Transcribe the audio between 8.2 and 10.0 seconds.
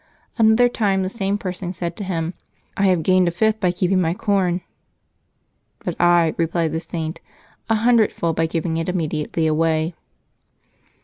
by giving it immediately away."